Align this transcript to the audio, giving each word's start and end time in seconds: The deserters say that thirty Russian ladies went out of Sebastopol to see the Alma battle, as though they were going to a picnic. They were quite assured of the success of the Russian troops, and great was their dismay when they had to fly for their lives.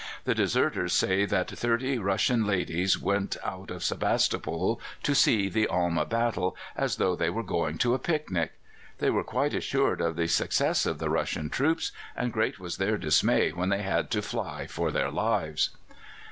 The 0.23 0.33
deserters 0.33 0.93
say 0.93 1.25
that 1.25 1.51
thirty 1.51 1.99
Russian 1.99 2.43
ladies 2.47 2.97
went 2.99 3.37
out 3.43 3.69
of 3.69 3.83
Sebastopol 3.83 4.81
to 5.03 5.13
see 5.13 5.47
the 5.47 5.67
Alma 5.67 6.07
battle, 6.07 6.57
as 6.75 6.95
though 6.95 7.15
they 7.15 7.29
were 7.29 7.43
going 7.43 7.77
to 7.77 7.93
a 7.93 7.99
picnic. 7.99 8.53
They 8.97 9.11
were 9.11 9.23
quite 9.23 9.53
assured 9.53 10.01
of 10.01 10.15
the 10.15 10.25
success 10.27 10.87
of 10.87 10.97
the 10.97 11.11
Russian 11.11 11.51
troops, 11.51 11.91
and 12.15 12.33
great 12.33 12.59
was 12.59 12.77
their 12.77 12.97
dismay 12.97 13.51
when 13.51 13.69
they 13.69 13.83
had 13.83 14.09
to 14.09 14.23
fly 14.23 14.65
for 14.65 14.89
their 14.91 15.11
lives. 15.11 15.69